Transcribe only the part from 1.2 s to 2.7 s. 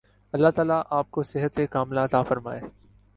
صحت ِکاملہ عطا فرمائے۔